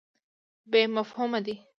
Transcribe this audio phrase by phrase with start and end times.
[0.71, 1.55] بې مفهومه دی.